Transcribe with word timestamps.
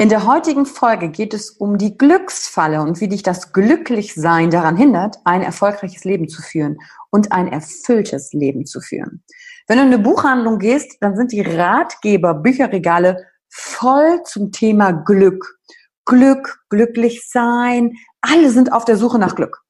In 0.00 0.08
der 0.08 0.26
heutigen 0.26 0.64
Folge 0.64 1.08
geht 1.08 1.34
es 1.34 1.50
um 1.50 1.76
die 1.76 1.98
Glücksfalle 1.98 2.82
und 2.82 3.00
wie 3.00 3.08
dich 3.08 3.24
das 3.24 3.52
Glücklichsein 3.52 4.48
daran 4.48 4.76
hindert, 4.76 5.16
ein 5.24 5.42
erfolgreiches 5.42 6.04
Leben 6.04 6.28
zu 6.28 6.40
führen 6.40 6.78
und 7.10 7.32
ein 7.32 7.48
erfülltes 7.48 8.32
Leben 8.32 8.64
zu 8.64 8.80
führen. 8.80 9.24
Wenn 9.66 9.78
du 9.78 9.82
in 9.82 9.92
eine 9.92 9.98
Buchhandlung 9.98 10.60
gehst, 10.60 10.98
dann 11.00 11.16
sind 11.16 11.32
die 11.32 11.40
Ratgeber, 11.40 12.34
Bücherregale 12.34 13.26
voll 13.48 14.22
zum 14.22 14.52
Thema 14.52 14.92
Glück. 14.92 15.58
Glück, 16.04 16.60
glücklich 16.68 17.28
sein, 17.28 17.94
alle 18.20 18.50
sind 18.50 18.72
auf 18.72 18.84
der 18.84 18.96
Suche 18.96 19.18
nach 19.18 19.34
Glück. 19.34 19.64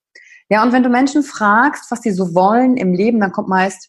Ja, 0.50 0.62
und 0.62 0.74
wenn 0.74 0.82
du 0.82 0.90
Menschen 0.90 1.22
fragst, 1.22 1.90
was 1.90 2.02
sie 2.02 2.12
so 2.12 2.34
wollen 2.34 2.76
im 2.76 2.92
Leben, 2.92 3.18
dann 3.18 3.32
kommt 3.32 3.48
meist, 3.48 3.88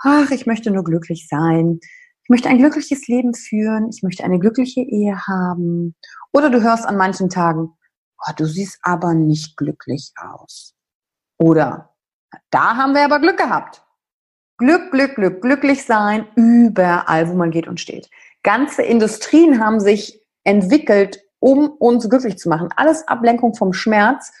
ach, 0.00 0.30
ich 0.30 0.46
möchte 0.46 0.70
nur 0.70 0.84
glücklich 0.84 1.26
sein 1.28 1.80
ich 2.24 2.28
möchte 2.28 2.48
ein 2.48 2.58
glückliches 2.58 3.08
Leben 3.08 3.34
führen, 3.34 3.88
ich 3.90 4.02
möchte 4.02 4.24
eine 4.24 4.38
glückliche 4.38 4.80
Ehe 4.80 5.18
haben. 5.26 5.96
Oder 6.32 6.50
du 6.50 6.62
hörst 6.62 6.86
an 6.86 6.96
manchen 6.96 7.28
Tagen, 7.28 7.70
oh, 8.18 8.32
du 8.36 8.46
siehst 8.46 8.78
aber 8.82 9.14
nicht 9.14 9.56
glücklich 9.56 10.12
aus. 10.16 10.74
Oder 11.38 11.94
da 12.50 12.76
haben 12.76 12.94
wir 12.94 13.04
aber 13.04 13.18
Glück 13.18 13.38
gehabt. 13.38 13.84
Glück, 14.58 14.92
Glück, 14.92 15.16
Glück, 15.16 15.42
glücklich 15.42 15.84
sein, 15.84 16.28
überall, 16.36 17.28
wo 17.28 17.34
man 17.34 17.50
geht 17.50 17.66
und 17.66 17.80
steht. 17.80 18.08
Ganze 18.44 18.82
Industrien 18.82 19.64
haben 19.64 19.80
sich 19.80 20.20
entwickelt, 20.44 21.20
um 21.40 21.70
uns 21.70 22.08
glücklich 22.08 22.38
zu 22.38 22.48
machen. 22.48 22.68
Alles 22.76 23.06
Ablenkung 23.08 23.54
vom 23.54 23.72
Schmerz, 23.72 24.32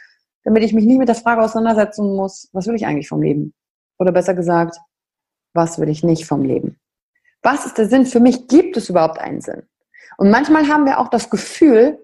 damit 0.44 0.62
ich 0.62 0.72
mich 0.72 0.84
nie 0.84 0.98
mit 0.98 1.08
der 1.08 1.16
Frage 1.16 1.42
auseinandersetzen 1.42 2.14
muss, 2.14 2.48
was 2.52 2.68
will 2.68 2.76
ich 2.76 2.86
eigentlich 2.86 3.08
vom 3.08 3.22
Leben? 3.22 3.52
Oder 3.98 4.12
besser 4.12 4.34
gesagt, 4.34 4.76
was 5.54 5.80
will 5.80 5.88
ich 5.88 6.04
nicht 6.04 6.26
vom 6.26 6.44
Leben? 6.44 6.78
Was 7.42 7.66
ist 7.66 7.78
der 7.78 7.88
Sinn? 7.88 8.06
Für 8.06 8.20
mich 8.20 8.48
gibt 8.48 8.76
es 8.76 8.88
überhaupt 8.88 9.18
einen 9.18 9.40
Sinn. 9.40 9.62
Und 10.16 10.30
manchmal 10.30 10.68
haben 10.68 10.84
wir 10.84 10.98
auch 10.98 11.08
das 11.08 11.30
Gefühl, 11.30 11.98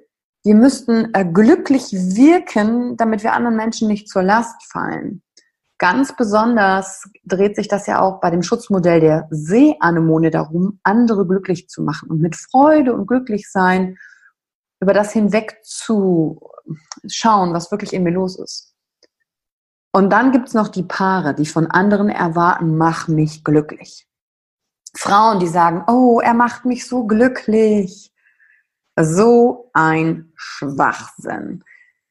wir 0.45 0.55
müssten 0.55 1.13
äh, 1.15 1.25
glücklich 1.25 1.93
wirken, 1.93 2.97
damit 2.97 3.23
wir 3.23 3.33
anderen 3.33 3.57
Menschen 3.57 3.89
nicht 3.89 4.09
zur 4.09 4.23
Last 4.23 4.65
fallen. 4.71 5.23
Ganz 5.79 6.17
besonders 6.17 7.09
dreht 7.25 7.55
sich 7.55 7.69
das 7.69 7.87
ja 7.87 8.01
auch 8.01 8.21
bei 8.21 8.31
dem 8.31 8.43
Schutzmodell 8.43 9.01
der 9.01 9.29
Seeanemone 9.31 10.31
darum, 10.31 10.81
andere 10.83 11.27
glücklich 11.27 11.69
zu 11.69 11.83
machen 11.83 12.11
und 12.11 12.21
mit 12.21 12.35
Freude 12.35 12.95
und 12.95 13.07
glücklich 13.07 13.51
sein 13.51 13.97
über 14.81 14.93
das 14.93 15.13
hinweg 15.13 15.59
zu 15.63 16.41
schauen, 17.09 17.53
was 17.53 17.71
wirklich 17.71 17.93
in 17.93 18.03
mir 18.03 18.11
los 18.11 18.39
ist. 18.39 18.75
Und 19.93 20.11
dann 20.11 20.33
gibt's 20.33 20.55
noch 20.55 20.69
die 20.69 20.83
Paare, 20.83 21.35
die 21.35 21.47
von 21.47 21.67
anderen 21.67 22.09
erwarten, 22.09 22.77
mach 22.77 23.09
mich 23.09 23.45
glücklich. 23.45 24.07
Frauen, 24.99 25.39
die 25.39 25.47
sagen, 25.47 25.85
oh, 25.87 26.19
er 26.21 26.35
macht 26.35 26.65
mich 26.65 26.89
so 26.89 27.05
glücklich. 27.07 28.13
So 29.01 29.71
ein 29.73 30.33
Schwachsinn. 30.35 31.63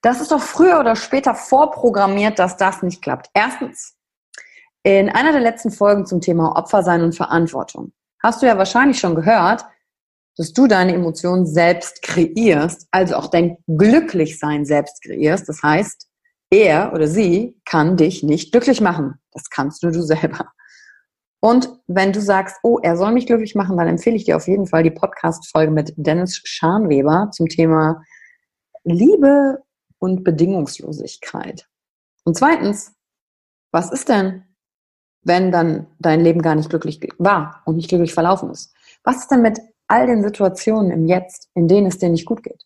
Das 0.01 0.21
ist 0.21 0.31
doch 0.31 0.41
früher 0.41 0.79
oder 0.79 0.95
später 0.95 1.35
vorprogrammiert, 1.35 2.39
dass 2.39 2.55
das 2.55 2.83
nicht 2.83 3.01
klappt. 3.01 3.29
Erstens, 3.33 3.97
in 4.83 5.09
einer 5.09 5.33
der 5.33 5.41
letzten 5.41 5.69
Folgen 5.69 6.05
zum 6.05 6.21
Thema 6.21 6.55
Opfersein 6.55 7.01
und 7.01 7.13
Verantwortung 7.13 7.91
hast 8.23 8.41
du 8.41 8.45
ja 8.45 8.57
wahrscheinlich 8.57 8.99
schon 8.99 9.15
gehört, 9.15 9.65
dass 10.37 10.53
du 10.53 10.67
deine 10.67 10.93
Emotionen 10.93 11.45
selbst 11.45 12.01
kreierst, 12.03 12.87
also 12.91 13.15
auch 13.15 13.27
dein 13.27 13.57
Glücklichsein 13.67 14.63
selbst 14.63 15.03
kreierst. 15.03 15.49
Das 15.49 15.61
heißt, 15.61 16.07
er 16.49 16.93
oder 16.93 17.07
sie 17.07 17.59
kann 17.65 17.97
dich 17.97 18.23
nicht 18.23 18.53
glücklich 18.53 18.79
machen. 18.79 19.15
Das 19.33 19.49
kannst 19.49 19.83
nur 19.83 19.91
du 19.91 20.03
selber. 20.03 20.53
Und 21.39 21.69
wenn 21.87 22.13
du 22.13 22.21
sagst, 22.21 22.57
oh, 22.63 22.79
er 22.81 22.97
soll 22.97 23.11
mich 23.11 23.27
glücklich 23.27 23.53
machen, 23.53 23.77
dann 23.77 23.87
empfehle 23.87 24.15
ich 24.15 24.25
dir 24.25 24.35
auf 24.35 24.47
jeden 24.47 24.65
Fall 24.65 24.83
die 24.83 24.91
Podcast-Folge 24.91 25.71
mit 25.71 25.93
Dennis 25.95 26.41
Scharnweber 26.43 27.29
zum 27.31 27.47
Thema 27.47 28.01
Liebe 28.83 29.61
und 29.99 30.23
Bedingungslosigkeit. 30.23 31.67
Und 32.23 32.35
zweitens, 32.37 32.93
was 33.71 33.91
ist 33.91 34.09
denn, 34.09 34.43
wenn 35.21 35.51
dann 35.51 35.87
dein 35.99 36.21
Leben 36.21 36.41
gar 36.41 36.55
nicht 36.55 36.69
glücklich 36.69 36.99
war 37.17 37.61
und 37.65 37.75
nicht 37.75 37.89
glücklich 37.89 38.13
verlaufen 38.13 38.49
ist? 38.49 38.73
Was 39.03 39.17
ist 39.17 39.31
denn 39.31 39.41
mit 39.41 39.59
all 39.87 40.07
den 40.07 40.23
Situationen 40.23 40.91
im 40.91 41.05
Jetzt, 41.05 41.49
in 41.53 41.67
denen 41.67 41.87
es 41.87 41.97
dir 41.97 42.09
nicht 42.09 42.25
gut 42.25 42.43
geht? 42.43 42.63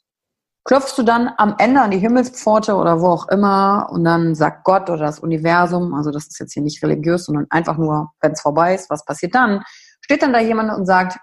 Klopfst 0.71 0.97
du 0.97 1.03
dann 1.03 1.29
am 1.35 1.55
Ende 1.57 1.81
an 1.81 1.91
die 1.91 1.97
Himmelspforte 1.97 2.75
oder 2.75 3.01
wo 3.01 3.07
auch 3.07 3.27
immer 3.27 3.89
und 3.91 4.05
dann 4.05 4.35
sagt 4.35 4.63
Gott 4.63 4.89
oder 4.89 5.03
das 5.03 5.19
Universum, 5.19 5.93
also 5.93 6.11
das 6.11 6.27
ist 6.27 6.39
jetzt 6.39 6.53
hier 6.53 6.63
nicht 6.63 6.81
religiös, 6.81 7.25
sondern 7.25 7.45
einfach 7.49 7.77
nur, 7.77 8.13
wenn 8.21 8.31
es 8.31 8.39
vorbei 8.39 8.73
ist, 8.73 8.89
was 8.89 9.03
passiert 9.03 9.35
dann? 9.35 9.63
Steht 9.99 10.21
dann 10.21 10.31
da 10.31 10.39
jemand 10.39 10.71
und 10.71 10.85
sagt, 10.85 11.19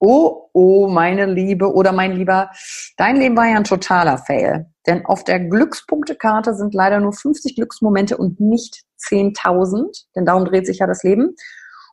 oh, 0.00 0.48
oh, 0.52 0.88
meine 0.88 1.26
Liebe 1.26 1.72
oder 1.72 1.92
mein 1.92 2.16
Lieber, 2.16 2.50
dein 2.96 3.14
Leben 3.14 3.36
war 3.36 3.46
ja 3.46 3.58
ein 3.58 3.62
totaler 3.62 4.18
Fail. 4.18 4.66
Denn 4.88 5.06
auf 5.06 5.22
der 5.22 5.38
Glückspunktekarte 5.38 6.52
sind 6.52 6.74
leider 6.74 6.98
nur 6.98 7.12
50 7.12 7.54
Glücksmomente 7.54 8.16
und 8.16 8.40
nicht 8.40 8.82
10.000, 9.08 10.06
denn 10.16 10.26
darum 10.26 10.46
dreht 10.46 10.66
sich 10.66 10.80
ja 10.80 10.88
das 10.88 11.04
Leben. 11.04 11.36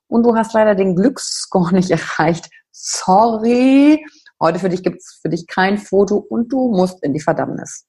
und 0.08 0.24
du 0.24 0.36
hast 0.36 0.56
leider 0.56 0.74
den 0.74 0.96
Glücksscore 0.96 1.76
nicht 1.76 1.92
erreicht. 1.92 2.50
Sorry, 2.72 4.04
heute 4.42 4.60
für 4.60 4.70
dich 4.70 4.84
gibt's 4.84 5.20
für 5.22 5.30
dich 5.30 5.48
kein 5.48 5.78
Foto 5.78 6.18
und 6.18 6.52
du 6.52 6.72
musst 6.72 7.02
in 7.04 7.14
die 7.14 7.22
Verdammnis. 7.22 7.88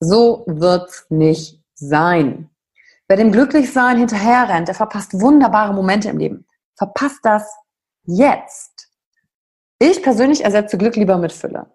So 0.00 0.44
wird's 0.46 1.06
nicht 1.10 1.62
sein. 1.74 2.50
Wer 3.08 3.18
dem 3.18 3.32
Glücklichsein 3.32 3.98
hinterherrennt, 3.98 4.68
der 4.68 4.74
verpasst 4.74 5.20
wunderbare 5.20 5.74
Momente 5.74 6.08
im 6.08 6.18
Leben. 6.18 6.46
Verpasst 6.76 7.20
das 7.22 7.46
jetzt. 8.04 8.88
Ich 9.78 10.02
persönlich 10.02 10.44
ersetze 10.44 10.78
Glück 10.78 10.96
lieber 10.96 11.18
mit 11.18 11.32
Fülle. 11.32 11.66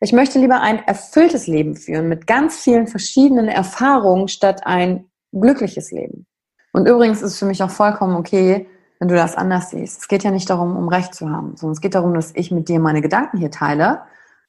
Ich 0.00 0.12
möchte 0.12 0.40
lieber 0.40 0.60
ein 0.60 0.84
erfülltes 0.84 1.46
Leben 1.46 1.76
führen 1.76 2.08
mit 2.08 2.26
ganz 2.26 2.60
vielen 2.60 2.88
verschiedenen 2.88 3.46
Erfahrungen 3.46 4.26
statt 4.26 4.62
ein 4.64 5.08
glückliches 5.32 5.92
Leben. 5.92 6.26
Und 6.72 6.88
übrigens 6.88 7.22
ist 7.22 7.32
es 7.32 7.38
für 7.38 7.46
mich 7.46 7.62
auch 7.62 7.70
vollkommen 7.70 8.16
okay, 8.16 8.66
wenn 9.02 9.08
du 9.08 9.16
das 9.16 9.34
anders 9.34 9.70
siehst. 9.70 10.02
Es 10.02 10.06
geht 10.06 10.22
ja 10.22 10.30
nicht 10.30 10.48
darum, 10.48 10.76
um 10.76 10.86
Recht 10.86 11.12
zu 11.12 11.28
haben, 11.28 11.56
sondern 11.56 11.72
es 11.72 11.80
geht 11.80 11.96
darum, 11.96 12.14
dass 12.14 12.30
ich 12.36 12.52
mit 12.52 12.68
dir 12.68 12.78
meine 12.78 13.00
Gedanken 13.00 13.36
hier 13.36 13.50
teile 13.50 14.02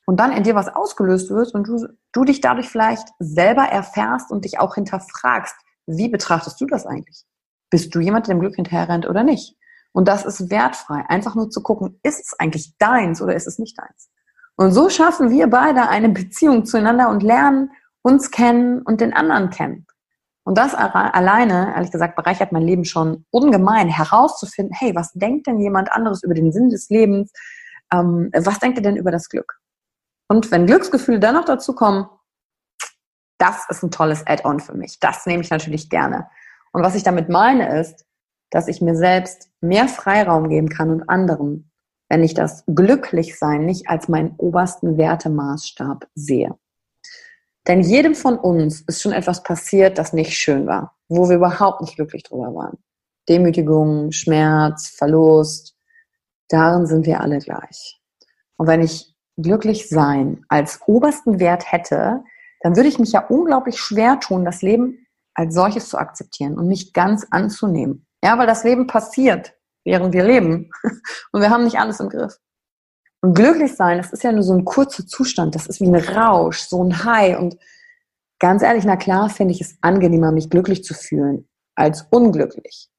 und 0.05 0.19
dann 0.19 0.31
in 0.31 0.43
dir 0.43 0.53
was 0.53 0.67
ausgelöst 0.67 1.31
wird 1.31 1.55
und 1.55 1.67
du, 1.67 1.87
du 2.11 2.23
dich 2.23 2.39
dadurch 2.39 2.69
vielleicht 2.69 3.07
selber 3.17 3.63
erfährst 3.63 4.29
und 4.29 4.45
dich 4.45 4.59
auch 4.59 4.75
hinterfragst, 4.75 5.55
wie 5.87 6.07
betrachtest 6.07 6.61
du 6.61 6.67
das 6.67 6.85
eigentlich? 6.85 7.25
Bist 7.71 7.95
du 7.95 7.99
jemand, 7.99 8.27
der 8.27 8.35
dem 8.35 8.41
Glück 8.41 8.53
hinterherrennt 8.53 9.09
oder 9.09 9.23
nicht? 9.23 9.57
Und 9.91 10.07
das 10.07 10.23
ist 10.23 10.51
wertfrei. 10.51 11.03
Einfach 11.07 11.33
nur 11.33 11.49
zu 11.49 11.63
gucken, 11.63 11.99
ist 12.03 12.19
es 12.19 12.39
eigentlich 12.39 12.77
deins 12.77 13.23
oder 13.23 13.33
ist 13.33 13.47
es 13.47 13.57
nicht 13.57 13.75
deins? 13.79 14.11
Und 14.55 14.71
so 14.71 14.87
schaffen 14.87 15.31
wir 15.31 15.47
beide 15.47 15.89
eine 15.89 16.09
Beziehung 16.09 16.67
zueinander 16.67 17.09
und 17.09 17.23
lernen 17.23 17.71
uns 18.03 18.29
kennen 18.29 18.83
und 18.83 19.01
den 19.01 19.13
anderen 19.13 19.49
kennen. 19.49 19.87
Und 20.45 20.57
das 20.57 20.75
alleine, 20.75 21.73
ehrlich 21.73 21.91
gesagt, 21.91 22.15
bereichert 22.15 22.51
mein 22.51 22.63
Leben 22.63 22.83
schon 22.83 23.25
ungemein, 23.31 23.87
herauszufinden, 23.87 24.75
hey, 24.77 24.93
was 24.93 25.13
denkt 25.13 25.47
denn 25.47 25.59
jemand 25.59 25.91
anderes 25.91 26.21
über 26.23 26.33
den 26.33 26.51
Sinn 26.51 26.69
des 26.69 26.89
Lebens? 26.89 27.31
Ähm, 27.93 28.29
was 28.35 28.59
denkt 28.59 28.77
er 28.77 28.83
denn 28.83 28.97
über 28.97 29.11
das 29.11 29.29
Glück? 29.29 29.59
Und 30.27 30.51
wenn 30.51 30.65
Glücksgefühle 30.65 31.19
dann 31.19 31.35
noch 31.35 31.45
dazu 31.45 31.73
kommen, 31.73 32.07
das 33.37 33.65
ist 33.69 33.83
ein 33.83 33.91
tolles 33.91 34.25
Add-on 34.27 34.59
für 34.59 34.73
mich. 34.73 34.99
Das 34.99 35.25
nehme 35.25 35.43
ich 35.43 35.49
natürlich 35.49 35.89
gerne. 35.89 36.27
Und 36.71 36.83
was 36.83 36.95
ich 36.95 37.03
damit 37.03 37.29
meine 37.29 37.79
ist, 37.79 38.05
dass 38.49 38.67
ich 38.67 38.81
mir 38.81 38.95
selbst 38.95 39.49
mehr 39.61 39.87
Freiraum 39.87 40.49
geben 40.49 40.69
kann 40.69 40.89
und 40.89 41.09
anderen, 41.09 41.71
wenn 42.09 42.23
ich 42.23 42.33
das 42.33 42.63
Glücklichsein 42.67 43.65
nicht 43.65 43.89
als 43.89 44.07
meinen 44.07 44.35
obersten 44.37 44.97
Wertemaßstab 44.97 46.07
sehe. 46.15 46.55
Denn 47.67 47.81
jedem 47.81 48.15
von 48.15 48.37
uns 48.37 48.81
ist 48.81 49.01
schon 49.01 49.13
etwas 49.13 49.43
passiert, 49.43 49.97
das 49.97 50.13
nicht 50.13 50.37
schön 50.37 50.67
war, 50.67 50.95
wo 51.07 51.29
wir 51.29 51.37
überhaupt 51.37 51.81
nicht 51.81 51.95
glücklich 51.95 52.23
drüber 52.23 52.53
waren. 52.53 52.77
Demütigung, 53.29 54.11
Schmerz, 54.11 54.89
Verlust, 54.89 55.75
darin 56.49 56.85
sind 56.85 57.05
wir 57.05 57.21
alle 57.21 57.39
gleich. 57.39 58.01
Und 58.57 58.67
wenn 58.67 58.81
ich 58.81 59.15
glücklich 59.37 59.89
sein 59.89 60.45
als 60.49 60.81
obersten 60.87 61.39
Wert 61.39 61.71
hätte, 61.71 62.23
dann 62.61 62.75
würde 62.75 62.89
ich 62.89 62.99
mich 62.99 63.13
ja 63.13 63.25
unglaublich 63.27 63.79
schwer 63.79 64.19
tun, 64.19 64.45
das 64.45 64.61
Leben 64.61 65.07
als 65.33 65.55
solches 65.55 65.89
zu 65.89 65.97
akzeptieren 65.97 66.57
und 66.57 66.67
mich 66.67 66.93
ganz 66.93 67.25
anzunehmen. 67.31 68.05
Ja, 68.23 68.37
weil 68.37 68.47
das 68.47 68.63
Leben 68.63 68.87
passiert, 68.87 69.53
während 69.83 70.13
wir 70.13 70.23
leben. 70.23 70.69
Und 71.31 71.41
wir 71.41 71.49
haben 71.49 71.65
nicht 71.65 71.77
alles 71.77 71.99
im 71.99 72.07
Griff. 72.07 72.37
Und 73.23 73.35
glücklich 73.35 73.73
sein, 73.73 73.99
das 73.99 74.11
ist 74.11 74.23
ja 74.23 74.33
nur 74.33 74.43
so 74.43 74.53
ein 74.53 74.65
kurzer 74.65 75.07
Zustand. 75.07 75.55
Das 75.55 75.67
ist 75.67 75.79
wie 75.79 75.87
ein 75.87 75.95
Rausch, 75.95 76.59
so 76.59 76.83
ein 76.83 77.05
High. 77.05 77.39
Und 77.39 77.57
ganz 78.37 78.61
ehrlich, 78.61 78.83
na 78.83 78.97
klar, 78.97 79.29
finde 79.29 79.53
ich 79.53 79.61
es 79.61 79.77
angenehmer, 79.79 80.33
mich 80.33 80.49
glücklich 80.49 80.83
zu 80.83 80.93
fühlen, 80.93 81.47
als 81.73 82.05
unglücklich. 82.11 82.89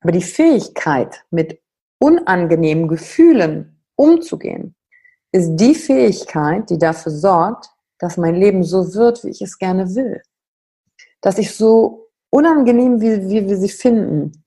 Aber 0.00 0.10
die 0.10 0.22
Fähigkeit, 0.22 1.24
mit 1.30 1.60
unangenehmen 2.00 2.88
Gefühlen 2.88 3.80
umzugehen, 3.94 4.74
ist 5.30 5.54
die 5.54 5.76
Fähigkeit, 5.76 6.68
die 6.68 6.78
dafür 6.78 7.12
sorgt, 7.12 7.68
dass 8.00 8.16
mein 8.16 8.34
Leben 8.34 8.64
so 8.64 8.94
wird, 8.94 9.22
wie 9.22 9.30
ich 9.30 9.42
es 9.42 9.58
gerne 9.58 9.94
will. 9.94 10.22
Dass 11.20 11.38
ich 11.38 11.54
so 11.54 12.08
unangenehm, 12.30 13.00
wie, 13.00 13.28
wie 13.28 13.48
wir 13.48 13.56
sie 13.56 13.68
finden. 13.68 14.44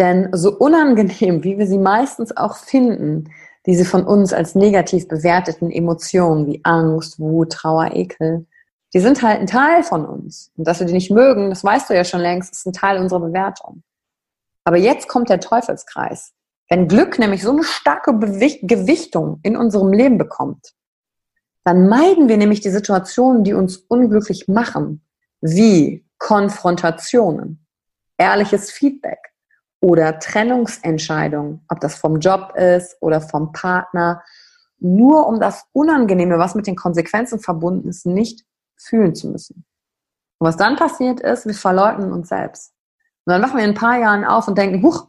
Denn 0.00 0.30
so 0.32 0.56
unangenehm, 0.56 1.44
wie 1.44 1.58
wir 1.58 1.66
sie 1.66 1.78
meistens 1.78 2.34
auch 2.34 2.56
finden, 2.56 3.30
diese 3.66 3.84
von 3.84 4.04
uns 4.04 4.32
als 4.32 4.54
negativ 4.54 5.06
bewerteten 5.06 5.70
Emotionen 5.70 6.46
wie 6.46 6.62
Angst, 6.64 7.20
Wut, 7.20 7.52
Trauer, 7.52 7.90
Ekel, 7.92 8.46
die 8.94 9.00
sind 9.00 9.22
halt 9.22 9.40
ein 9.40 9.46
Teil 9.46 9.82
von 9.82 10.06
uns. 10.06 10.52
Und 10.56 10.66
dass 10.66 10.80
wir 10.80 10.86
die 10.86 10.94
nicht 10.94 11.10
mögen, 11.10 11.50
das 11.50 11.62
weißt 11.62 11.90
du 11.90 11.94
ja 11.94 12.04
schon 12.04 12.20
längst, 12.20 12.50
ist 12.50 12.66
ein 12.66 12.72
Teil 12.72 12.98
unserer 12.98 13.20
Bewertung. 13.20 13.82
Aber 14.64 14.78
jetzt 14.78 15.06
kommt 15.06 15.28
der 15.28 15.38
Teufelskreis. 15.38 16.32
Wenn 16.70 16.88
Glück 16.88 17.18
nämlich 17.18 17.42
so 17.42 17.50
eine 17.50 17.64
starke 17.64 18.18
Gewichtung 18.18 19.40
in 19.42 19.54
unserem 19.54 19.92
Leben 19.92 20.16
bekommt, 20.16 20.72
dann 21.62 21.88
meiden 21.88 22.28
wir 22.28 22.38
nämlich 22.38 22.60
die 22.60 22.70
Situationen, 22.70 23.44
die 23.44 23.52
uns 23.52 23.76
unglücklich 23.76 24.48
machen, 24.48 25.04
wie 25.42 26.06
Konfrontationen, 26.16 27.66
ehrliches 28.16 28.70
Feedback 28.70 29.29
oder 29.80 30.18
Trennungsentscheidungen, 30.18 31.64
ob 31.68 31.80
das 31.80 31.94
vom 31.94 32.20
Job 32.20 32.54
ist 32.56 32.96
oder 33.00 33.20
vom 33.20 33.52
Partner, 33.52 34.22
nur 34.78 35.26
um 35.26 35.40
das 35.40 35.64
Unangenehme, 35.72 36.38
was 36.38 36.54
mit 36.54 36.66
den 36.66 36.76
Konsequenzen 36.76 37.40
verbunden 37.40 37.88
ist, 37.88 38.06
nicht 38.06 38.44
fühlen 38.76 39.14
zu 39.14 39.28
müssen. 39.28 39.64
Und 40.38 40.48
was 40.48 40.56
dann 40.56 40.76
passiert 40.76 41.20
ist, 41.20 41.46
wir 41.46 41.54
verleugnen 41.54 42.12
uns 42.12 42.28
selbst. 42.28 42.72
Und 43.26 43.32
dann 43.32 43.42
machen 43.42 43.58
wir 43.58 43.64
in 43.64 43.70
ein 43.70 43.76
paar 43.76 43.98
Jahren 43.98 44.24
auf 44.24 44.48
und 44.48 44.56
denken, 44.56 44.82
huch, 44.82 45.06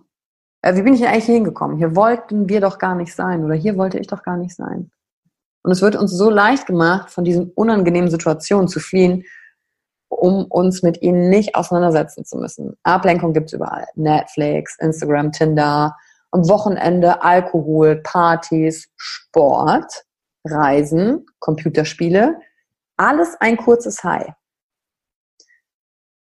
äh, 0.61 0.75
wie 0.75 0.81
bin 0.81 0.93
ich 0.93 0.99
denn 0.99 1.09
eigentlich 1.09 1.25
hingekommen? 1.25 1.77
Hier 1.77 1.95
wollten 1.95 2.49
wir 2.49 2.61
doch 2.61 2.77
gar 2.77 2.95
nicht 2.95 3.15
sein 3.15 3.43
oder 3.43 3.55
hier 3.55 3.77
wollte 3.77 3.97
ich 3.97 4.07
doch 4.07 4.23
gar 4.23 4.37
nicht 4.37 4.55
sein. 4.55 4.91
Und 5.63 5.71
es 5.71 5.81
wird 5.81 5.95
uns 5.95 6.11
so 6.11 6.29
leicht 6.29 6.65
gemacht, 6.65 7.11
von 7.11 7.23
diesen 7.23 7.51
unangenehmen 7.51 8.09
Situationen 8.09 8.67
zu 8.67 8.79
fliehen, 8.79 9.23
um 10.21 10.45
uns 10.45 10.83
mit 10.83 11.01
ihnen 11.01 11.29
nicht 11.29 11.55
auseinandersetzen 11.55 12.23
zu 12.25 12.37
müssen. 12.37 12.77
Ablenkung 12.83 13.33
gibt's 13.33 13.53
überall. 13.53 13.87
Netflix, 13.95 14.77
Instagram, 14.79 15.31
Tinder, 15.31 15.97
am 16.29 16.47
Wochenende 16.47 17.23
Alkohol, 17.23 18.01
Partys, 18.03 18.87
Sport, 18.95 20.05
Reisen, 20.45 21.25
Computerspiele. 21.39 22.37
Alles 22.97 23.35
ein 23.39 23.57
kurzes 23.57 24.03
High. 24.03 24.27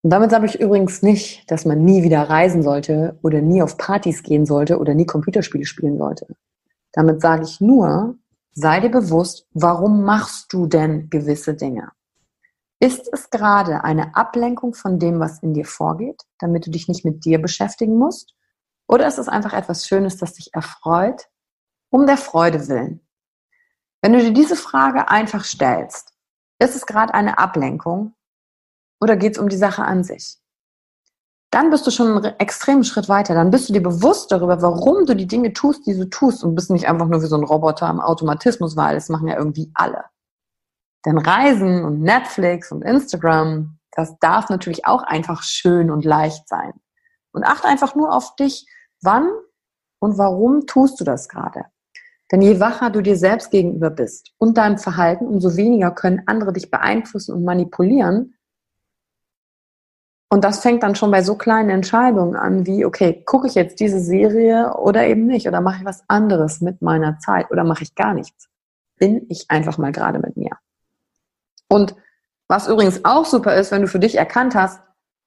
Und 0.03 0.11
damit 0.11 0.31
sage 0.31 0.47
ich 0.47 0.61
übrigens 0.61 1.03
nicht, 1.03 1.51
dass 1.51 1.65
man 1.65 1.85
nie 1.85 2.05
wieder 2.05 2.23
reisen 2.23 2.63
sollte 2.63 3.19
oder 3.23 3.41
nie 3.41 3.63
auf 3.63 3.79
Partys 3.79 4.23
gehen 4.23 4.47
sollte 4.47 4.79
oder 4.79 4.95
nie 4.95 5.07
Computerspiele 5.07 5.65
spielen 5.65 5.99
sollte. 5.99 6.29
Damit 6.93 7.21
sage 7.21 7.45
ich 7.45 7.61
nur, 7.61 8.17
sei 8.53 8.79
dir 8.79 8.91
bewusst, 8.91 9.47
warum 9.55 10.05
machst 10.05 10.53
du 10.53 10.67
denn 10.67 11.11
gewisse 11.11 11.55
Dinge? 11.55 11.91
Ist 12.83 13.09
es 13.13 13.31
gerade 13.31 13.85
eine 13.85 14.17
Ablenkung 14.17 14.75
von 14.75 14.99
dem, 14.99 15.21
was 15.21 15.41
in 15.41 15.55
dir 15.55 15.65
vorgeht, 15.65 16.25
damit 16.41 16.67
du 16.67 16.71
dich 16.73 16.89
nicht 16.89 17.05
mit 17.05 17.25
dir 17.25 17.41
beschäftigen 17.41 17.97
musst? 17.97 18.35
Oder 18.89 19.07
ist 19.07 19.19
es 19.19 19.29
einfach 19.29 19.53
etwas 19.53 19.87
Schönes, 19.87 20.17
das 20.17 20.33
dich 20.33 20.53
erfreut, 20.53 21.29
um 21.91 22.09
der 22.09 22.17
Freude 22.17 22.67
willen? 22.67 23.07
Wenn 24.01 24.15
du 24.15 24.19
dir 24.19 24.33
diese 24.33 24.57
Frage 24.57 25.09
einfach 25.09 25.45
stellst, 25.45 26.13
ist 26.59 26.75
es 26.75 26.85
gerade 26.85 27.15
eine 27.15 27.39
Ablenkung 27.39 28.17
oder 29.01 29.15
geht 29.17 29.35
es 29.35 29.39
um 29.39 29.49
die 29.49 29.57
Sache 29.57 29.85
an 29.85 30.03
sich? 30.03 30.39
Dann 31.53 31.71
bist 31.71 31.87
du 31.87 31.93
schon 31.93 32.09
einen 32.09 32.35
extremen 32.41 32.83
Schritt 32.83 33.09
weiter. 33.09 33.35
Dann 33.35 33.53
bist 33.53 33.69
du 33.69 33.75
dir 33.75 33.83
bewusst 33.85 34.33
darüber, 34.33 34.61
warum 34.61 35.07
du 35.07 35.15
die 35.15 35.29
Dinge 35.29 35.53
tust, 35.53 35.87
die 35.87 35.97
du 35.97 36.11
tust 36.11 36.43
und 36.43 36.57
bist 36.57 36.71
nicht 36.71 36.89
einfach 36.89 37.07
nur 37.07 37.23
wie 37.23 37.27
so 37.27 37.37
ein 37.37 37.45
Roboter 37.45 37.89
im 37.89 38.01
Automatismus, 38.01 38.75
weil 38.75 38.97
das 38.97 39.09
machen 39.09 39.29
ja 39.29 39.37
irgendwie 39.39 39.71
alle. 39.73 40.07
Denn 41.05 41.19
Reisen 41.19 41.85
und 41.85 42.01
Netflix 42.01 42.71
und 42.71 42.83
Instagram, 42.83 43.79
das 43.93 44.19
darf 44.21 44.49
natürlich 44.49 44.87
auch 44.87 45.03
einfach 45.03 45.43
schön 45.43 45.91
und 45.91 46.05
leicht 46.05 46.49
sein. 46.49 46.73
Und 47.33 47.45
achte 47.45 47.69
einfach 47.69 47.95
nur 47.95 48.15
auf 48.15 48.37
dich, 48.37 48.67
wann 49.01 49.29
und 49.99 50.19
warum 50.19 50.67
tust 50.67 51.01
du 51.01 51.05
das 51.05 51.29
gerade. 51.29 51.65
Denn 52.31 52.41
je 52.41 52.61
wacher 52.61 52.89
du 52.91 53.03
dir 53.03 53.17
selbst 53.17 53.51
gegenüber 53.51 53.91
bist 53.91 54.33
und 54.39 54.57
deinem 54.57 54.79
Verhalten, 54.79 55.27
umso 55.27 55.57
weniger 55.57 55.91
können 55.91 56.23
andere 56.27 56.53
dich 56.53 56.71
beeinflussen 56.71 57.35
und 57.35 57.45
manipulieren. 57.45 58.35
Und 60.31 60.45
das 60.45 60.61
fängt 60.61 60.83
dann 60.83 60.95
schon 60.95 61.11
bei 61.11 61.23
so 61.23 61.37
kleinen 61.37 61.69
Entscheidungen 61.69 62.37
an, 62.37 62.67
wie, 62.67 62.87
okay, 62.87 63.23
gucke 63.27 63.49
ich 63.49 63.55
jetzt 63.55 63.81
diese 63.81 64.01
Serie 64.01 64.75
oder 64.79 65.07
eben 65.07 65.27
nicht? 65.27 65.47
Oder 65.47 65.61
mache 65.61 65.81
ich 65.81 65.85
was 65.85 66.05
anderes 66.09 66.63
mit 66.63 66.81
meiner 66.81 67.19
Zeit 67.19 67.51
oder 67.51 67.65
mache 67.65 67.83
ich 67.83 67.95
gar 67.95 68.15
nichts? 68.15 68.49
Bin 68.97 69.27
ich 69.29 69.51
einfach 69.51 69.77
mal 69.77 69.93
gerade 69.93 70.19
mit 70.19 70.39
mir. 70.39 70.53
Und 71.73 71.97
was 72.51 72.69
übrigens 72.69 73.03
auch 73.07 73.25
super 73.25 73.57
ist, 73.57 73.71
wenn 73.71 73.81
du 73.81 73.89
für 73.89 73.99
dich 73.99 74.17
erkannt 74.17 74.55
hast, 74.55 74.83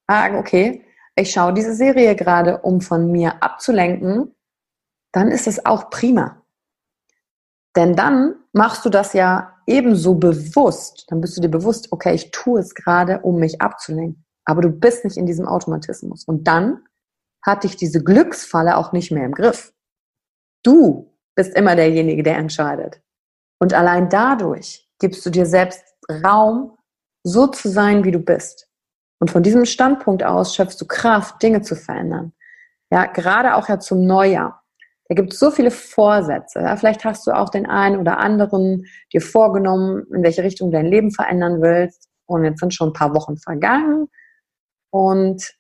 ah, 0.05 0.37
okay, 0.37 0.85
ich 1.15 1.31
schaue 1.31 1.53
diese 1.53 1.73
Serie 1.73 2.15
gerade, 2.15 2.59
um 2.59 2.81
von 2.81 3.11
mir 3.11 3.41
abzulenken, 3.41 4.35
dann 5.11 5.31
ist 5.31 5.47
es 5.47 5.65
auch 5.65 5.89
prima. 5.89 6.43
Denn 7.75 7.95
dann 7.95 8.35
machst 8.53 8.85
du 8.85 8.91
das 8.91 9.13
ja 9.13 9.55
ebenso 9.65 10.13
bewusst. 10.13 11.07
Dann 11.09 11.19
bist 11.19 11.35
du 11.35 11.41
dir 11.41 11.49
bewusst, 11.49 11.91
okay, 11.91 12.13
ich 12.13 12.29
tue 12.29 12.59
es 12.59 12.75
gerade, 12.75 13.21
um 13.21 13.39
mich 13.39 13.59
abzulenken. 13.59 14.23
Aber 14.45 14.61
du 14.61 14.69
bist 14.69 15.03
nicht 15.03 15.17
in 15.17 15.25
diesem 15.25 15.47
Automatismus. 15.47 16.25
Und 16.25 16.47
dann 16.47 16.83
hat 17.43 17.63
dich 17.63 17.75
diese 17.75 18.03
Glücksfalle 18.03 18.77
auch 18.77 18.91
nicht 18.91 19.11
mehr 19.11 19.25
im 19.25 19.33
Griff. 19.33 19.73
Du 20.63 21.11
bist 21.33 21.55
immer 21.55 21.75
derjenige, 21.75 22.21
der 22.21 22.37
entscheidet. 22.37 23.01
Und 23.59 23.73
allein 23.73 24.09
dadurch 24.09 24.87
gibst 24.99 25.25
du 25.25 25.29
dir 25.29 25.45
selbst 25.45 25.94
Raum, 26.09 26.77
so 27.23 27.47
zu 27.47 27.69
sein, 27.69 28.03
wie 28.03 28.11
du 28.11 28.19
bist. 28.19 28.67
Und 29.19 29.31
von 29.31 29.43
diesem 29.43 29.65
Standpunkt 29.65 30.23
aus 30.23 30.55
schöpfst 30.55 30.79
du 30.79 30.85
Kraft, 30.85 31.41
Dinge 31.41 31.61
zu 31.61 31.75
verändern. 31.75 32.33
Ja, 32.91 33.05
gerade 33.05 33.55
auch 33.55 33.67
ja 33.69 33.79
zum 33.79 34.05
Neujahr. 34.05 34.63
Da 35.07 35.15
gibt 35.15 35.33
es 35.33 35.39
so 35.39 35.51
viele 35.51 35.71
Vorsätze. 35.71 36.61
Ja, 36.61 36.75
vielleicht 36.77 37.05
hast 37.05 37.27
du 37.27 37.31
auch 37.31 37.49
den 37.49 37.67
einen 37.67 37.99
oder 37.99 38.17
anderen 38.17 38.85
dir 39.13 39.21
vorgenommen, 39.21 40.05
in 40.13 40.23
welche 40.23 40.43
Richtung 40.43 40.71
du 40.71 40.77
dein 40.77 40.87
Leben 40.87 41.11
verändern 41.11 41.61
willst. 41.61 42.09
Und 42.25 42.43
jetzt 42.43 42.59
sind 42.59 42.73
schon 42.73 42.89
ein 42.89 42.93
paar 42.93 43.13
Wochen 43.13 43.37
vergangen. 43.37 44.07
Und 44.91 45.55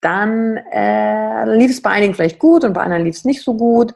dann 0.00 0.58
äh, 0.70 1.56
lief 1.56 1.70
es 1.70 1.82
bei 1.82 1.90
einigen 1.90 2.14
vielleicht 2.14 2.38
gut 2.38 2.64
und 2.64 2.72
bei 2.72 2.82
anderen 2.82 3.04
lief 3.04 3.16
es 3.16 3.24
nicht 3.24 3.42
so 3.42 3.56
gut. 3.56 3.94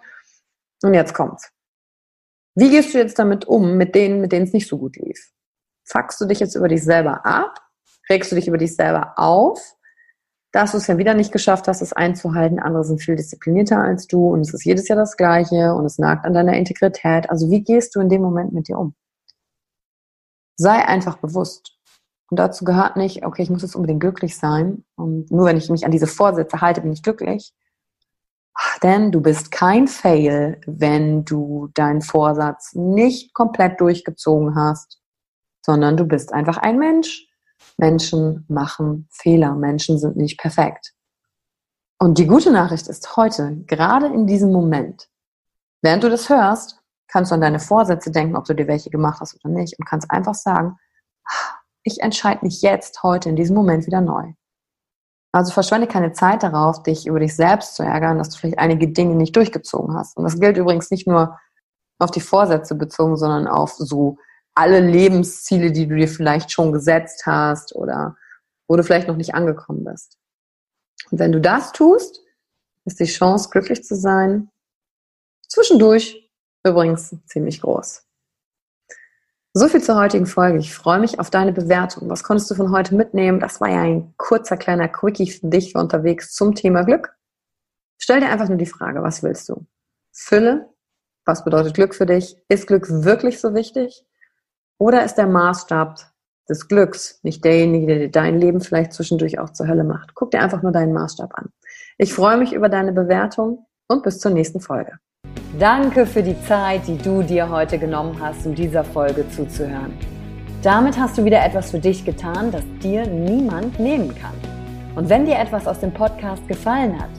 Und 0.83 0.95
jetzt 0.95 1.15
kommt's. 1.15 1.51
Wie 2.55 2.71
gehst 2.71 2.93
du 2.93 2.99
jetzt 2.99 3.19
damit 3.19 3.45
um, 3.45 3.77
mit 3.77 3.95
denen, 3.95 4.21
mit 4.21 4.33
denen 4.33 4.47
es 4.47 4.53
nicht 4.53 4.69
so 4.69 4.79
gut 4.79 4.97
lief? 4.97 5.33
Fuckst 5.85 6.21
du 6.21 6.27
dich 6.27 6.41
jetzt 6.41 6.55
über 6.55 6.69
dich 6.69 6.83
selber 6.85 7.25
ab? 7.27 7.61
Regst 8.09 8.31
du 8.33 8.37
dich 8.37 8.49
über 8.49 8.59
dich 8.59 8.75
selber 8.77 9.15
auf? 9.17 9.77
Dass 10.53 10.73
du 10.73 10.79
es 10.79 10.87
ja 10.87 10.99
wieder 10.99 11.15
nicht 11.15 11.33
geschafft 11.33 11.67
hast, 11.67 11.81
es 11.81 11.93
einzuhalten. 11.93 12.59
Andere 12.59 12.85
sind 12.85 13.03
viel 13.03 13.17
disziplinierter 13.17 13.79
als 13.79 14.07
du 14.07 14.29
und 14.33 14.41
es 14.41 14.53
ist 14.53 14.65
jedes 14.65 14.87
Jahr 14.89 14.99
das 14.99 15.17
Gleiche 15.17 15.75
und 15.75 15.87
es 15.87 15.99
nagt 15.99 16.27
an 16.27 16.35
deiner 16.35 16.55
Integrität. 16.55 17.31
Also 17.31 17.51
wie 17.51 17.63
gehst 17.63 17.95
du 17.95 18.01
in 18.01 18.09
dem 18.09 18.23
Moment 18.23 18.53
mit 18.53 18.69
dir 18.69 18.79
um? 18.79 18.95
Sei 20.57 20.87
einfach 20.87 21.17
bewusst. 21.17 21.79
Und 22.31 22.39
dazu 22.39 22.65
gehört 22.65 22.97
nicht, 22.97 23.27
okay, 23.27 23.43
ich 23.43 23.51
muss 23.51 23.63
jetzt 23.63 23.77
unbedingt 23.77 24.01
glücklich 24.01 24.39
sein. 24.39 24.85
Und 24.95 25.31
nur 25.31 25.47
wenn 25.47 25.57
ich 25.57 25.69
mich 25.69 25.85
an 25.85 25.91
diese 25.91 26.07
Vorsätze 26.07 26.61
halte, 26.61 26.81
bin 26.81 26.93
ich 26.93 27.03
glücklich. 27.03 27.53
Denn 28.83 29.13
du 29.13 29.21
bist 29.21 29.51
kein 29.51 29.87
Fail, 29.87 30.61
wenn 30.67 31.25
du 31.25 31.69
deinen 31.75 32.03
Vorsatz 32.03 32.75
nicht 32.75 33.35
komplett 33.35 33.81
durchgezogen 33.81 34.55
hast, 34.57 35.02
sondern 35.65 35.97
du 35.97 36.05
bist 36.05 36.33
einfach 36.33 36.59
ein 36.59 36.79
Mensch. 36.79 37.27
Menschen 37.77 38.45
machen 38.49 39.09
Fehler. 39.11 39.55
Menschen 39.55 39.99
sind 39.99 40.17
nicht 40.17 40.39
perfekt. 40.39 40.93
Und 41.99 42.19
die 42.19 42.27
gute 42.27 42.51
Nachricht 42.51 42.89
ist 42.89 43.17
heute, 43.17 43.57
gerade 43.67 44.07
in 44.07 44.27
diesem 44.27 44.53
Moment, 44.53 45.09
während 45.83 46.03
du 46.03 46.11
das 46.11 46.29
hörst, 46.29 46.81
kannst 47.07 47.31
du 47.31 47.35
an 47.37 47.41
deine 47.41 47.61
Vorsätze 47.61 48.11
denken, 48.11 48.37
ob 48.37 48.45
du 48.45 48.55
dir 48.55 48.67
welche 48.67 48.91
gemacht 48.91 49.21
hast 49.21 49.37
oder 49.37 49.55
nicht 49.55 49.79
und 49.79 49.87
kannst 49.87 50.11
einfach 50.11 50.35
sagen, 50.35 50.77
ich 51.85 52.01
entscheide 52.01 52.45
mich 52.45 52.63
jetzt, 52.63 53.03
heute, 53.03 53.29
in 53.29 53.37
diesem 53.37 53.55
Moment 53.55 53.87
wieder 53.87 54.01
neu. 54.01 54.33
Also 55.33 55.53
verschwende 55.53 55.87
keine 55.87 56.13
Zeit 56.13 56.43
darauf, 56.43 56.83
dich 56.83 57.07
über 57.07 57.21
dich 57.21 57.35
selbst 57.35 57.75
zu 57.75 57.83
ärgern, 57.83 58.19
dass 58.19 58.31
du 58.31 58.39
vielleicht 58.39 58.59
einige 58.59 58.89
Dinge 58.89 59.15
nicht 59.15 59.35
durchgezogen 59.35 59.97
hast. 59.97 60.17
Und 60.17 60.25
das 60.25 60.39
gilt 60.39 60.57
übrigens 60.57 60.91
nicht 60.91 61.07
nur 61.07 61.39
auf 61.99 62.11
die 62.11 62.21
Vorsätze 62.21 62.75
bezogen, 62.75 63.17
sondern 63.17 63.47
auf 63.47 63.73
so 63.73 64.19
alle 64.55 64.81
Lebensziele, 64.81 65.73
die 65.73 65.87
du 65.87 65.97
dir 65.97 66.09
vielleicht 66.09 66.53
schon 66.53 66.73
gesetzt 66.73 67.25
hast 67.27 67.75
oder 67.75 68.17
wo 68.69 68.77
du 68.77 68.85
vielleicht 68.85 69.09
noch 69.09 69.17
nicht 69.17 69.35
angekommen 69.35 69.85
bist. 69.85 70.19
Und 71.11 71.19
wenn 71.19 71.33
du 71.33 71.41
das 71.41 71.73
tust, 71.73 72.21
ist 72.85 73.01
die 73.01 73.05
Chance, 73.05 73.51
glücklich 73.51 73.85
zu 73.85 73.97
sein, 73.97 74.51
zwischendurch 75.49 76.31
übrigens 76.65 77.15
ziemlich 77.27 77.61
groß. 77.61 78.07
So 79.55 79.69
viel 79.69 79.83
zur 79.83 79.97
heutigen 79.97 80.25
Folge. 80.25 80.59
Ich 80.59 80.75
freue 80.75 80.99
mich 80.99 81.21
auf 81.21 81.29
deine 81.29 81.53
Bewertung. 81.53 82.09
Was 82.09 82.23
konntest 82.23 82.51
du 82.51 82.55
von 82.55 82.73
heute 82.73 82.95
mitnehmen? 82.95 83.39
Das 83.39 83.61
war 83.61 83.69
ja 83.69 83.83
ein 83.83 84.15
kurzer 84.17 84.57
kleiner 84.57 84.89
Quickie 84.89 85.31
für 85.31 85.47
dich 85.49 85.73
für 85.73 85.79
unterwegs 85.79 86.33
zum 86.33 86.55
Thema 86.55 86.85
Glück. 86.85 87.15
Stell 87.99 88.21
dir 88.21 88.31
einfach 88.31 88.49
nur 88.49 88.57
die 88.57 88.67
Frage, 88.67 89.03
was 89.03 89.23
willst 89.23 89.51
du? 89.51 89.67
Fülle. 90.11 90.71
Was 91.27 91.45
bedeutet 91.45 91.75
Glück 91.75 91.95
für 91.95 92.07
dich? 92.07 92.37
Ist 92.49 92.67
Glück 92.67 92.87
wirklich 92.89 93.41
so 93.41 93.55
wichtig? 93.55 94.07
Oder 94.83 95.05
ist 95.05 95.15
der 95.15 95.29
Maßstab 95.29 95.95
des 96.49 96.67
Glücks 96.67 97.21
nicht 97.23 97.45
derjenige, 97.45 97.87
der 97.87 97.99
dir 98.01 98.11
dein 98.11 98.41
Leben 98.41 98.61
vielleicht 98.61 98.93
zwischendurch 98.93 99.39
auch 99.39 99.51
zur 99.51 99.69
Hölle 99.69 99.85
macht? 99.85 100.17
Guck 100.17 100.33
dir 100.33 100.43
einfach 100.43 100.61
nur 100.65 100.73
deinen 100.73 100.93
Maßstab 100.93 101.31
an. 101.39 101.51
Ich 101.99 102.13
freue 102.13 102.37
mich 102.37 102.53
über 102.53 102.69
deine 102.69 102.93
Bewertung 102.93 103.65
und 103.87 104.03
bis 104.03 104.19
zur 104.19 104.33
nächsten 104.33 104.59
Folge. 104.59 104.99
Danke 105.57 106.05
für 106.05 106.25
die 106.25 106.35
Zeit, 106.43 106.89
die 106.89 106.99
du 106.99 107.23
dir 107.23 107.49
heute 107.49 107.79
genommen 107.79 108.17
hast, 108.21 108.45
um 108.45 108.57
dieser 108.57 108.83
Folge 108.83 109.25
zuzuhören. 109.31 109.97
Damit 110.65 110.99
hast 110.99 111.17
du 111.17 111.25
wieder 111.25 111.45
etwas 111.45 111.71
für 111.71 111.79
dich 111.79 112.05
getan, 112.05 112.51
das 112.51 112.65
dir 112.83 113.07
niemand 113.07 113.79
nehmen 113.79 114.13
kann. 114.17 114.35
Und 114.97 115.09
wenn 115.09 115.27
dir 115.27 115.39
etwas 115.39 115.69
aus 115.69 115.79
dem 115.79 115.95
Podcast 115.95 116.49
gefallen 116.49 117.01
hat, 117.01 117.11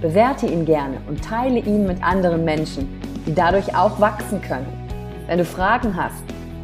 bewerte 0.00 0.46
ihn 0.46 0.64
gerne 0.64 0.96
und 1.08 1.22
teile 1.22 1.60
ihn 1.60 1.86
mit 1.86 2.02
anderen 2.02 2.44
Menschen, 2.44 2.88
die 3.24 3.32
dadurch 3.36 3.76
auch 3.76 4.00
wachsen 4.00 4.42
können. 4.42 4.66
Wenn 5.28 5.38
du 5.38 5.44
Fragen 5.44 5.94
hast 5.96 6.33